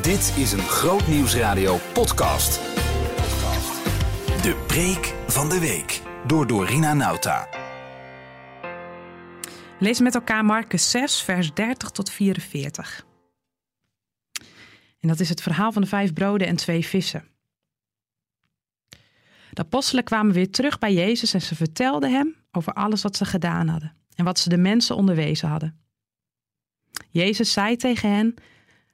[0.00, 2.52] Dit is een Groot Nieuwsradio podcast.
[4.42, 7.48] De preek van de week door Dorina Nauta.
[9.78, 13.06] Lees met elkaar Marcus 6, vers 30 tot 44.
[15.00, 17.24] En dat is het verhaal van de vijf broden en twee vissen.
[19.50, 23.24] De apostelen kwamen weer terug bij Jezus en ze vertelden hem over alles wat ze
[23.24, 25.80] gedaan hadden en wat ze de mensen onderwezen hadden.
[27.10, 28.34] Jezus zei tegen hen: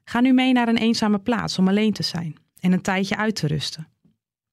[0.09, 3.35] Ga nu mee naar een eenzame plaats om alleen te zijn en een tijdje uit
[3.35, 3.89] te rusten.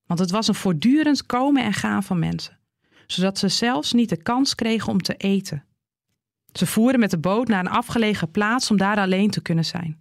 [0.06, 2.60] Want het was een voortdurend komen en gaan van mensen,
[3.08, 5.64] zodat ze zelfs niet de kans kregen om te eten.
[6.54, 10.00] Ze voeren met de boot naar een afgelegen plaats om daar alleen te kunnen zijn.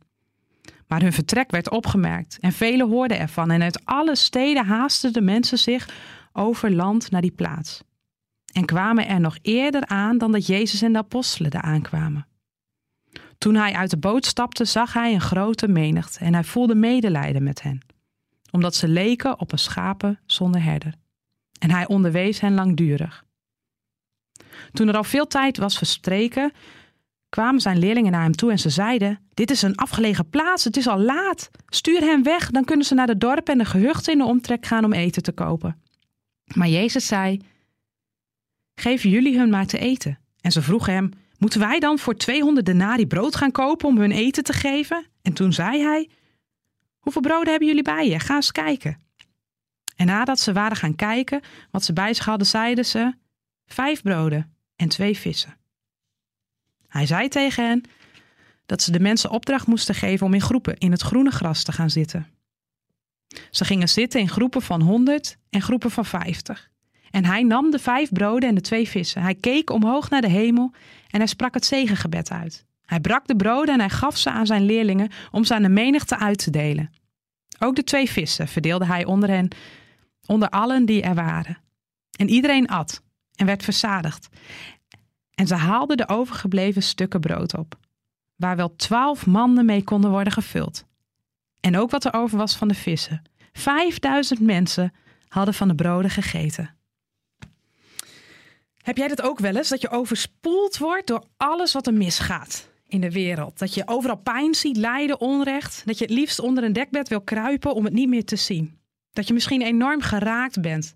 [0.86, 5.22] Maar hun vertrek werd opgemerkt en velen hoorden ervan en uit alle steden haasten de
[5.22, 5.88] mensen zich
[6.32, 7.82] over land naar die plaats.
[8.52, 12.26] En kwamen er nog eerder aan dan dat Jezus en de apostelen daar aankwamen.
[13.44, 17.42] Toen hij uit de boot stapte, zag hij een grote menigte en hij voelde medelijden
[17.42, 17.80] met hen,
[18.50, 20.94] omdat ze leken op een schapen zonder herder.
[21.58, 23.24] En hij onderwees hen langdurig.
[24.72, 26.52] Toen er al veel tijd was verstreken,
[27.28, 30.76] kwamen zijn leerlingen naar hem toe en ze zeiden: Dit is een afgelegen plaats, het
[30.76, 31.50] is al laat.
[31.66, 34.66] Stuur hen weg, dan kunnen ze naar de dorpen en de gehuchten in de omtrek
[34.66, 35.82] gaan om eten te kopen.
[36.54, 37.40] Maar Jezus zei:
[38.74, 40.18] Geef jullie hun maar te eten.
[40.40, 41.10] En ze vroegen hem:
[41.44, 45.06] Moeten wij dan voor 200 denari brood gaan kopen om hun eten te geven?
[45.22, 46.10] En toen zei hij:
[46.98, 48.18] Hoeveel broden hebben jullie bij je?
[48.18, 49.00] Ga eens kijken.
[49.96, 53.14] En nadat ze waren gaan kijken wat ze bij zich hadden, zeiden ze:
[53.66, 55.56] Vijf broden en twee vissen.
[56.88, 57.82] Hij zei tegen hen
[58.66, 61.72] dat ze de mensen opdracht moesten geven om in groepen in het groene gras te
[61.72, 62.26] gaan zitten.
[63.50, 66.72] Ze gingen zitten in groepen van honderd en groepen van vijftig.
[67.14, 69.22] En hij nam de vijf broden en de twee vissen.
[69.22, 70.72] Hij keek omhoog naar de hemel
[71.10, 72.64] en hij sprak het zegengebed uit.
[72.84, 75.68] Hij brak de broden en hij gaf ze aan zijn leerlingen om ze aan de
[75.68, 76.90] menigte uit te delen.
[77.58, 79.48] Ook de twee vissen verdeelde hij onder hen,
[80.26, 81.58] onder allen die er waren.
[82.18, 83.02] En iedereen at
[83.34, 84.28] en werd verzadigd.
[85.34, 87.78] En ze haalden de overgebleven stukken brood op,
[88.36, 90.84] waar wel twaalf manden mee konden worden gevuld.
[91.60, 93.22] En ook wat er over was van de vissen.
[93.52, 94.92] Vijfduizend mensen
[95.28, 96.73] hadden van de broden gegeten.
[98.84, 99.68] Heb jij dat ook wel eens?
[99.68, 103.58] Dat je overspoeld wordt door alles wat er misgaat in de wereld.
[103.58, 105.82] Dat je overal pijn ziet, lijden, onrecht.
[105.84, 108.78] Dat je het liefst onder een dekbed wil kruipen om het niet meer te zien.
[109.12, 110.94] Dat je misschien enorm geraakt bent.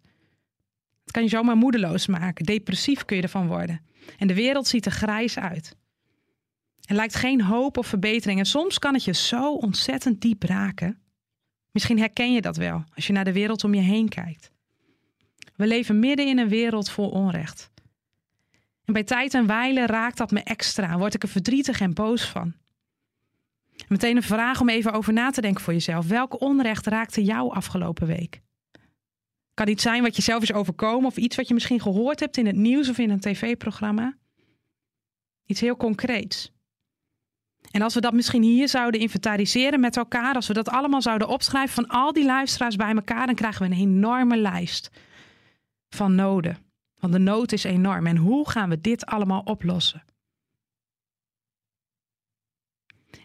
[1.03, 2.45] Het kan je zomaar moedeloos maken.
[2.45, 3.81] Depressief kun je ervan worden.
[4.19, 5.77] En de wereld ziet er grijs uit.
[6.85, 8.39] Er lijkt geen hoop of verbetering.
[8.39, 10.99] En soms kan het je zo ontzettend diep raken.
[11.71, 14.51] Misschien herken je dat wel als je naar de wereld om je heen kijkt.
[15.57, 17.71] We leven midden in een wereld vol onrecht.
[18.89, 22.25] En bij tijd en wijle raakt dat me extra, word ik er verdrietig en boos
[22.25, 22.55] van.
[23.89, 26.07] Meteen een vraag om even over na te denken voor jezelf.
[26.07, 28.41] Welk onrecht raakte jou afgelopen week?
[29.55, 32.37] Kan iets zijn wat je zelf is overkomen of iets wat je misschien gehoord hebt
[32.37, 34.17] in het nieuws of in een tv-programma.
[35.47, 36.53] Iets heel concreets.
[37.71, 41.29] En als we dat misschien hier zouden inventariseren met elkaar, als we dat allemaal zouden
[41.29, 44.91] opschrijven van al die luisteraars bij elkaar, dan krijgen we een enorme lijst
[45.89, 46.68] van noden.
[46.99, 48.07] Want de nood is enorm.
[48.07, 50.03] En hoe gaan we dit allemaal oplossen?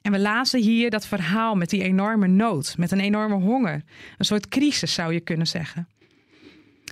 [0.01, 3.83] En we lazen hier dat verhaal met die enorme nood, met een enorme honger.
[4.17, 5.87] Een soort crisis zou je kunnen zeggen.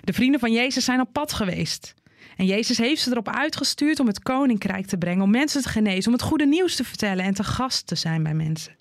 [0.03, 1.93] De vrienden van Jezus zijn op pad geweest.
[2.37, 6.07] En Jezus heeft ze erop uitgestuurd om het koninkrijk te brengen, om mensen te genezen,
[6.07, 8.75] om het goede nieuws te vertellen en te gast te zijn bij mensen.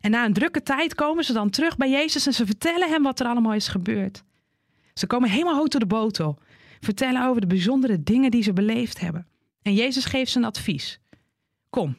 [0.00, 3.02] En na een drukke tijd komen ze dan terug bij Jezus en ze vertellen hem
[3.02, 4.22] wat er allemaal is gebeurd.
[4.94, 6.38] Ze komen helemaal hoog door de botel,
[6.84, 9.26] vertellen over de bijzondere dingen die ze beleefd hebben.
[9.62, 11.00] En Jezus geeft ze een advies.
[11.70, 11.96] Kom,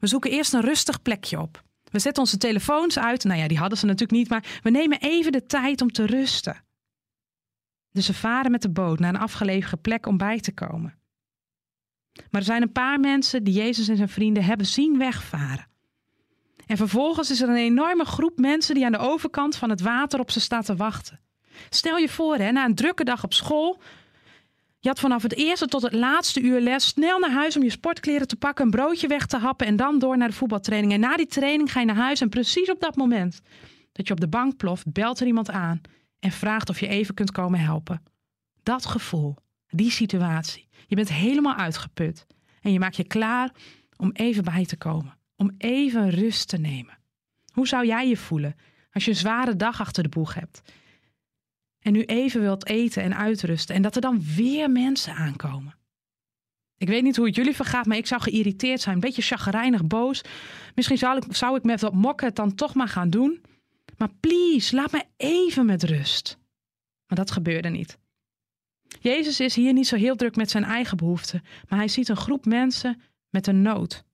[0.00, 1.62] we zoeken eerst een rustig plekje op.
[1.90, 3.24] We zetten onze telefoons uit.
[3.24, 6.06] Nou ja, die hadden ze natuurlijk niet, maar we nemen even de tijd om te
[6.06, 6.64] rusten.
[7.92, 10.94] Dus ze varen met de boot naar een afgelegen plek om bij te komen.
[12.30, 15.66] Maar er zijn een paar mensen die Jezus en zijn vrienden hebben zien wegvaren.
[16.66, 20.20] En vervolgens is er een enorme groep mensen die aan de overkant van het water
[20.20, 21.20] op ze staat te wachten.
[21.70, 23.80] Stel je voor, hè, na een drukke dag op school.
[24.84, 27.70] Je had vanaf het eerste tot het laatste uur les snel naar huis om je
[27.70, 30.92] sportkleren te pakken, een broodje weg te happen en dan door naar de voetbaltraining.
[30.92, 33.40] En na die training ga je naar huis en precies op dat moment
[33.92, 35.80] dat je op de bank ploft, belt er iemand aan
[36.18, 38.02] en vraagt of je even kunt komen helpen.
[38.62, 39.36] Dat gevoel,
[39.68, 40.68] die situatie.
[40.86, 42.26] Je bent helemaal uitgeput
[42.60, 43.50] en je maakt je klaar
[43.96, 46.98] om even bij te komen, om even rust te nemen.
[47.52, 48.56] Hoe zou jij je voelen
[48.92, 50.62] als je een zware dag achter de boeg hebt
[51.84, 55.74] en nu even wilt eten en uitrusten en dat er dan weer mensen aankomen?
[56.76, 58.94] Ik weet niet hoe het jullie vergaat, maar ik zou geïrriteerd zijn.
[58.94, 60.22] Een beetje chagrijnig, boos.
[60.74, 63.42] Misschien zou ik, zou ik met wat mokken het dan toch maar gaan doen.
[63.96, 66.38] Maar please, laat me even met rust.
[67.06, 67.98] Maar dat gebeurde niet.
[69.00, 72.16] Jezus is hier niet zo heel druk met zijn eigen behoeften, maar hij ziet een
[72.16, 74.04] groep mensen met een nood.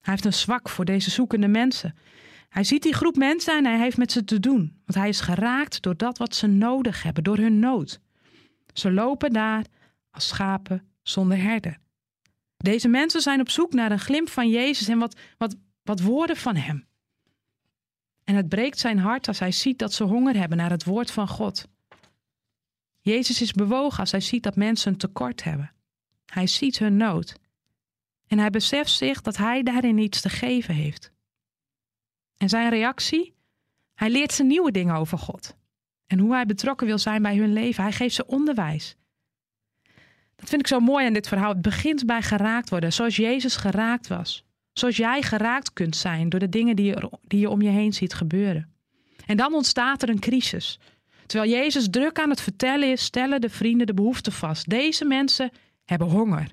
[0.00, 1.94] Hij heeft een zwak voor deze zoekende mensen.
[2.52, 5.20] Hij ziet die groep mensen en hij heeft met ze te doen, want hij is
[5.20, 8.00] geraakt door dat wat ze nodig hebben, door hun nood.
[8.72, 9.64] Ze lopen daar
[10.10, 11.78] als schapen zonder herder.
[12.56, 16.36] Deze mensen zijn op zoek naar een glimp van Jezus en wat, wat, wat woorden
[16.36, 16.86] van Hem.
[18.24, 21.10] En het breekt zijn hart als hij ziet dat ze honger hebben naar het woord
[21.10, 21.68] van God.
[23.00, 25.72] Jezus is bewogen als hij ziet dat mensen een tekort hebben.
[26.26, 27.36] Hij ziet hun nood.
[28.26, 31.11] En hij beseft zich dat hij daarin iets te geven heeft.
[32.42, 33.34] En zijn reactie?
[33.94, 35.56] Hij leert ze nieuwe dingen over God.
[36.06, 37.82] En hoe hij betrokken wil zijn bij hun leven.
[37.82, 38.96] Hij geeft ze onderwijs.
[40.36, 41.52] Dat vind ik zo mooi aan dit verhaal.
[41.52, 44.44] Het begint bij geraakt worden, zoals Jezus geraakt was.
[44.72, 47.92] Zoals jij geraakt kunt zijn door de dingen die je, die je om je heen
[47.92, 48.72] ziet gebeuren.
[49.26, 50.78] En dan ontstaat er een crisis.
[51.26, 54.68] Terwijl Jezus druk aan het vertellen is, stellen de vrienden de behoefte vast.
[54.68, 55.50] Deze mensen
[55.84, 56.46] hebben honger.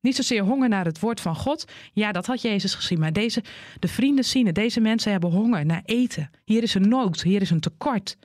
[0.00, 1.64] Niet zozeer honger naar het woord van God.
[1.92, 2.98] Ja, dat had Jezus gezien.
[2.98, 3.44] Maar deze,
[3.78, 4.54] de vrienden zien het.
[4.54, 6.30] Deze mensen hebben honger naar eten.
[6.44, 7.22] Hier is een nood.
[7.22, 8.18] Hier is een tekort.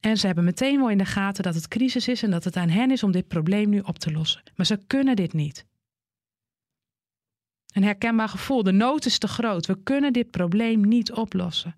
[0.00, 2.56] En ze hebben meteen wel in de gaten dat het crisis is en dat het
[2.56, 4.42] aan hen is om dit probleem nu op te lossen.
[4.56, 5.66] Maar ze kunnen dit niet.
[7.72, 8.62] Een herkenbaar gevoel.
[8.62, 9.66] De nood is te groot.
[9.66, 11.76] We kunnen dit probleem niet oplossen.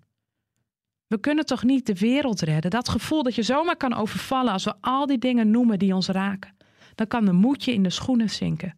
[1.07, 2.71] We kunnen toch niet de wereld redden?
[2.71, 6.07] Dat gevoel dat je zomaar kan overvallen als we al die dingen noemen die ons
[6.07, 6.55] raken.
[6.95, 8.77] Dan kan de moedje in de schoenen zinken.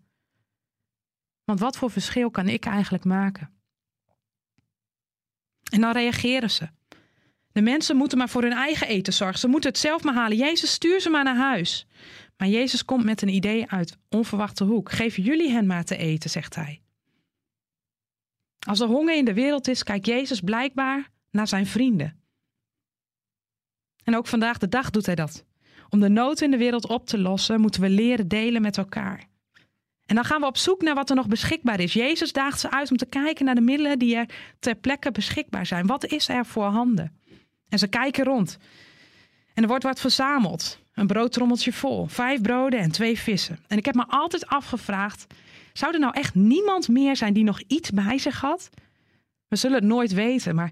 [1.43, 3.51] Want wat voor verschil kan ik eigenlijk maken?
[5.71, 6.69] En dan reageren ze.
[7.51, 9.39] De mensen moeten maar voor hun eigen eten zorgen.
[9.39, 10.37] Ze moeten het zelf maar halen.
[10.37, 11.87] Jezus, stuur ze maar naar huis.
[12.37, 14.91] Maar Jezus komt met een idee uit onverwachte hoek.
[14.91, 16.81] Geef jullie hen maar te eten, zegt hij.
[18.67, 22.21] Als er honger in de wereld is, kijkt Jezus blijkbaar naar zijn vrienden.
[24.03, 25.45] En ook vandaag de dag doet hij dat.
[25.89, 29.27] Om de nood in de wereld op te lossen, moeten we leren delen met elkaar.
[30.05, 31.93] En dan gaan we op zoek naar wat er nog beschikbaar is.
[31.93, 35.65] Jezus daagt ze uit om te kijken naar de middelen die er ter plekke beschikbaar
[35.65, 35.85] zijn.
[35.85, 37.17] Wat is er voor handen?
[37.69, 38.57] En ze kijken rond.
[39.53, 40.79] En er wordt wat verzameld.
[40.93, 42.05] Een broodtrommeltje vol.
[42.05, 43.59] Vijf broden en twee vissen.
[43.67, 45.25] En ik heb me altijd afgevraagd:
[45.73, 48.69] zou er nou echt niemand meer zijn die nog iets bij zich had?
[49.47, 50.71] We zullen het nooit weten, maar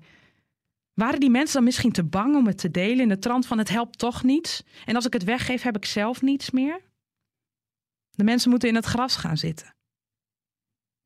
[0.94, 3.58] waren die mensen dan misschien te bang om het te delen in de trant van
[3.58, 4.64] het helpt toch niets?
[4.86, 6.82] En als ik het weggeef, heb ik zelf niets meer?
[8.12, 9.76] De mensen moeten in het gras gaan zitten.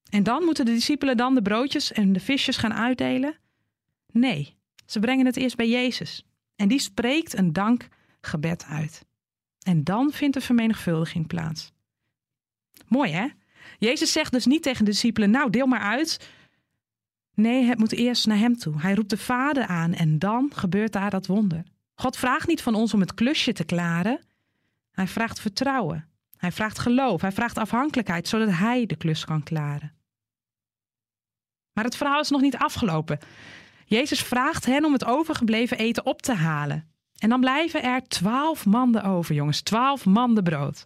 [0.09, 3.37] En dan moeten de discipelen dan de broodjes en de visjes gaan uitdelen?
[4.11, 6.25] Nee, ze brengen het eerst bij Jezus.
[6.55, 9.05] En die spreekt een dankgebed uit.
[9.65, 11.71] En dan vindt de vermenigvuldiging plaats.
[12.87, 13.27] Mooi hè?
[13.77, 16.29] Jezus zegt dus niet tegen de discipelen: Nou, deel maar uit.
[17.35, 18.81] Nee, het moet eerst naar hem toe.
[18.81, 21.63] Hij roept de Vader aan en dan gebeurt daar dat wonder.
[21.95, 24.19] God vraagt niet van ons om het klusje te klaren.
[24.91, 26.07] Hij vraagt vertrouwen.
[26.37, 27.21] Hij vraagt geloof.
[27.21, 29.93] Hij vraagt afhankelijkheid, zodat hij de klus kan klaren.
[31.73, 33.19] Maar het verhaal is nog niet afgelopen.
[33.85, 36.89] Jezus vraagt hen om het overgebleven eten op te halen.
[37.17, 39.61] En dan blijven er twaalf manden over, jongens.
[39.61, 40.85] Twaalf manden brood.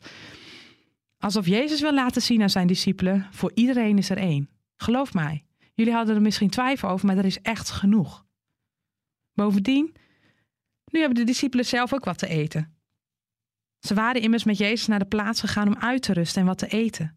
[1.17, 4.49] Alsof Jezus wil laten zien aan zijn discipelen: voor iedereen is er één.
[4.75, 5.43] Geloof mij.
[5.79, 8.25] Jullie hadden er misschien twijfel over, maar er is echt genoeg.
[9.33, 9.95] Bovendien,
[10.85, 12.77] nu hebben de discipelen zelf ook wat te eten.
[13.79, 16.57] Ze waren immers met Jezus naar de plaats gegaan om uit te rusten en wat
[16.57, 17.15] te eten.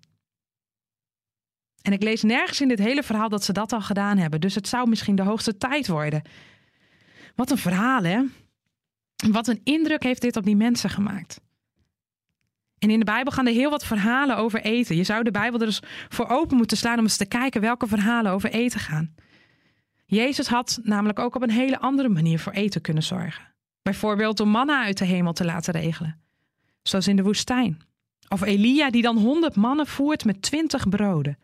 [1.83, 4.55] En ik lees nergens in dit hele verhaal dat ze dat al gedaan hebben, dus
[4.55, 6.23] het zou misschien de hoogste tijd worden.
[7.35, 8.23] Wat een verhaal, hè?
[9.31, 11.41] Wat een indruk heeft dit op die mensen gemaakt.
[12.83, 14.97] En in de Bijbel gaan er heel wat verhalen over eten.
[14.97, 17.87] Je zou de Bijbel er dus voor open moeten slaan om eens te kijken welke
[17.87, 19.15] verhalen over eten gaan.
[20.07, 23.55] Jezus had namelijk ook op een hele andere manier voor eten kunnen zorgen.
[23.83, 26.21] Bijvoorbeeld om manna uit de hemel te laten regelen,
[26.83, 27.83] zoals in de woestijn.
[28.29, 31.39] Of Elia die dan honderd mannen voert met twintig broden.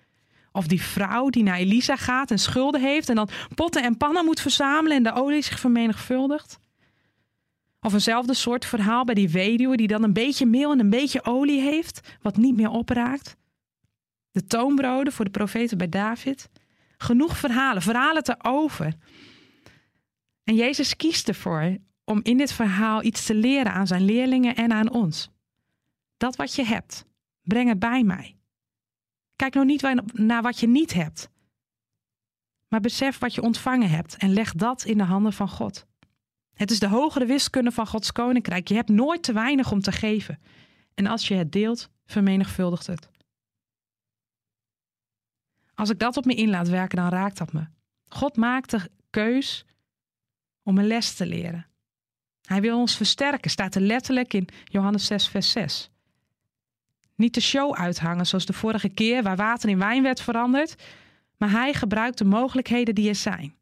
[0.52, 4.24] Of die vrouw die naar Elisa gaat en schulden heeft en dan potten en pannen
[4.24, 6.58] moet verzamelen en de olie zich vermenigvuldigt.
[7.80, 11.24] Of eenzelfde soort verhaal bij die weduwe die dan een beetje meel en een beetje
[11.24, 13.36] olie heeft, wat niet meer opraakt.
[14.30, 16.50] De toonbroden voor de profeten bij David.
[16.96, 18.94] Genoeg verhalen, verhalen te over.
[20.44, 24.72] En Jezus kiest ervoor om in dit verhaal iets te leren aan zijn leerlingen en
[24.72, 25.30] aan ons.
[26.16, 27.04] Dat wat je hebt,
[27.42, 28.36] breng het bij mij.
[29.36, 29.82] Kijk nou niet
[30.12, 31.30] naar wat je niet hebt,
[32.68, 35.86] maar besef wat je ontvangen hebt en leg dat in de handen van God.
[36.58, 38.68] Het is de hogere wiskunde van Gods koninkrijk.
[38.68, 40.38] Je hebt nooit te weinig om te geven.
[40.94, 43.08] En als je het deelt, vermenigvuldigt het.
[45.74, 47.66] Als ik dat op me in laat werken, dan raakt dat me.
[48.08, 49.64] God maakt de keus
[50.62, 51.66] om een les te leren.
[52.42, 55.90] Hij wil ons versterken, staat er letterlijk in Johannes 6, vers 6.
[57.14, 60.74] Niet de show uithangen zoals de vorige keer, waar water in wijn werd veranderd,
[61.36, 63.57] maar hij gebruikt de mogelijkheden die er zijn.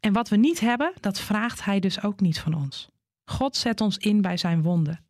[0.00, 2.88] En wat we niet hebben, dat vraagt hij dus ook niet van ons.
[3.24, 5.04] God zet ons in bij zijn wonden.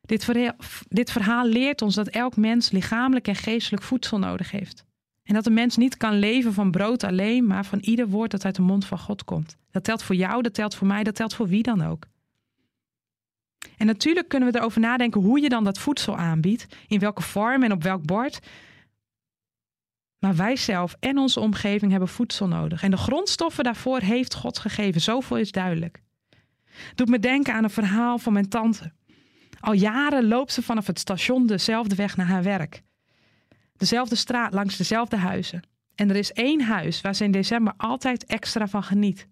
[0.00, 0.56] Dit verhaal,
[0.88, 4.84] dit verhaal leert ons dat elk mens lichamelijk en geestelijk voedsel nodig heeft.
[5.22, 8.44] En dat een mens niet kan leven van brood alleen, maar van ieder woord dat
[8.44, 9.56] uit de mond van God komt.
[9.70, 12.06] Dat telt voor jou, dat telt voor mij, dat telt voor wie dan ook.
[13.76, 17.62] En natuurlijk kunnen we erover nadenken hoe je dan dat voedsel aanbiedt, in welke vorm
[17.62, 18.38] en op welk bord.
[20.18, 22.82] Maar wij zelf en onze omgeving hebben voedsel nodig.
[22.82, 25.00] En de grondstoffen daarvoor heeft God gegeven.
[25.00, 26.02] Zoveel is duidelijk.
[26.94, 28.92] Doet me denken aan een verhaal van mijn tante.
[29.60, 32.82] Al jaren loopt ze vanaf het station dezelfde weg naar haar werk.
[33.76, 35.62] Dezelfde straat langs dezelfde huizen.
[35.94, 39.28] En er is één huis waar ze in december altijd extra van geniet.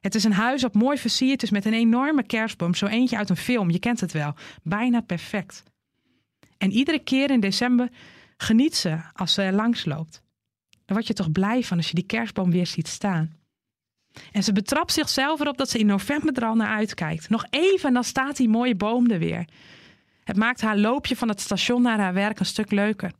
[0.00, 3.30] Het is een huis dat mooi versierd is met een enorme kerstboom, zo eentje uit
[3.30, 4.34] een film, je kent het wel.
[4.62, 5.62] Bijna perfect.
[6.58, 7.88] En iedere keer in december
[8.42, 10.22] geniet ze als ze er langs loopt.
[10.70, 13.38] Dan word je toch blij van als je die kerstboom weer ziet staan.
[14.32, 17.28] En ze betrapt zichzelf erop dat ze in november er al naar uitkijkt.
[17.28, 19.48] Nog even en dan staat die mooie boom er weer.
[20.24, 23.12] Het maakt haar loopje van het station naar haar werk een stuk leuker.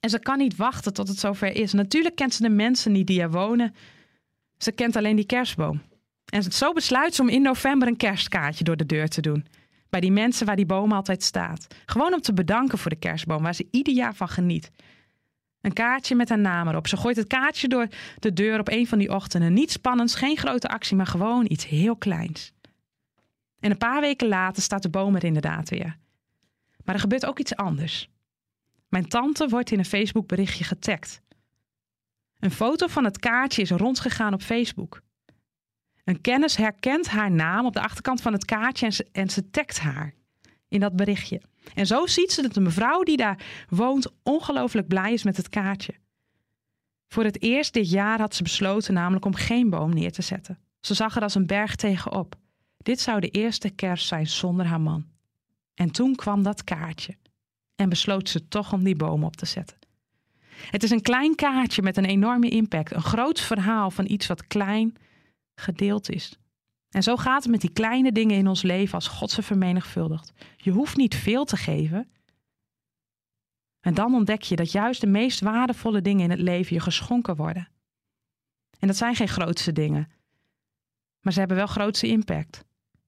[0.00, 1.72] En ze kan niet wachten tot het zover is.
[1.72, 3.74] Natuurlijk kent ze de mensen niet die er wonen.
[4.58, 5.82] Ze kent alleen die kerstboom.
[6.24, 9.46] En zo besluit ze om in november een kerstkaartje door de deur te doen.
[9.94, 11.66] Bij die mensen waar die boom altijd staat.
[11.86, 14.70] Gewoon om te bedanken voor de kerstboom, waar ze ieder jaar van geniet.
[15.60, 16.86] Een kaartje met haar naam erop.
[16.86, 19.52] Ze gooit het kaartje door de deur op een van die ochtenden.
[19.52, 22.52] Niet spannends, geen grote actie, maar gewoon iets heel kleins.
[23.60, 25.98] En een paar weken later staat de boom er inderdaad weer.
[26.84, 28.08] Maar er gebeurt ook iets anders.
[28.88, 31.20] Mijn tante wordt in een Facebook berichtje getagd.
[32.38, 35.00] Een foto van het kaartje is rondgegaan op Facebook.
[36.04, 39.50] Een kennis herkent haar naam op de achterkant van het kaartje en ze, en ze
[39.50, 40.14] tagt haar
[40.68, 41.42] in dat berichtje.
[41.74, 45.48] En zo ziet ze dat de mevrouw die daar woont ongelooflijk blij is met het
[45.48, 45.94] kaartje.
[47.08, 50.58] Voor het eerst dit jaar had ze besloten namelijk om geen boom neer te zetten.
[50.80, 52.34] Ze zag er als een berg tegenop.
[52.76, 55.06] Dit zou de eerste kerst zijn zonder haar man.
[55.74, 57.16] En toen kwam dat kaartje.
[57.76, 59.78] En besloot ze toch om die boom op te zetten.
[60.70, 62.92] Het is een klein kaartje met een enorme impact.
[62.92, 64.96] Een groot verhaal van iets wat klein
[65.54, 66.38] gedeeld is.
[66.90, 70.32] En zo gaat het met die kleine dingen in ons leven als God ze vermenigvuldigt.
[70.56, 72.08] Je hoeft niet veel te geven.
[73.80, 77.36] En dan ontdek je dat juist de meest waardevolle dingen in het leven je geschonken
[77.36, 77.68] worden.
[78.78, 80.08] En dat zijn geen grootste dingen,
[81.20, 82.64] maar ze hebben wel grootste impact.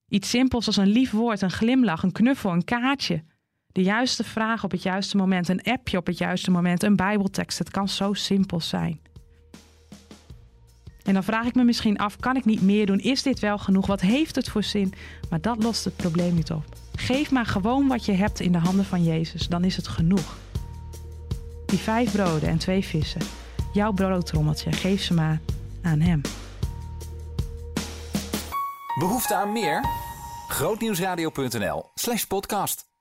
[0.09, 3.25] Iets simpels als een lief woord, een glimlach, een knuffel, een kaartje.
[3.67, 7.59] De juiste vraag op het juiste moment, een appje op het juiste moment, een Bijbeltekst.
[7.59, 9.01] Het kan zo simpel zijn.
[11.07, 12.99] En dan vraag ik me misschien af: kan ik niet meer doen?
[12.99, 13.87] Is dit wel genoeg?
[13.87, 14.95] Wat heeft het voor zin?
[15.31, 16.65] Maar dat lost het probleem niet op.
[16.95, 20.37] Geef maar gewoon wat je hebt in de handen van Jezus, dan is het genoeg.
[21.67, 23.21] Die vijf broden en twee vissen,
[23.73, 25.41] jouw broodtrommeltje, geef ze maar
[25.83, 26.21] aan Hem.
[28.99, 29.85] Behoefte aan meer?
[30.49, 32.96] Grootnieuwsradio.nl/podcast.